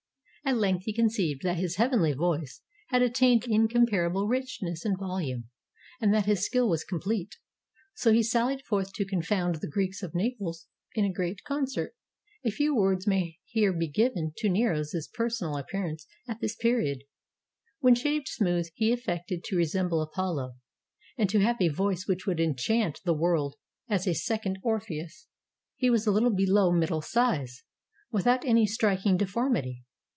[0.43, 4.97] 431 ROME At length he conceived that his "heavenly voice" had attained incomparable richness and
[4.99, 5.45] volume,
[6.01, 7.35] and that his skill was complete;
[7.93, 11.95] so he sallied forth to confound the Greeks of Naples in a great concert.
[12.43, 17.03] A few words may here be given to Nero's personal appearance at this period.
[17.79, 20.55] When shaved smooth, he affected to resemble Apollo,
[21.19, 23.55] and to have a voice which would enchant the world
[23.87, 25.27] as a second Orpheus.
[25.77, 27.63] He was a Uttle below middle size,
[28.11, 29.85] without any striking deform ity.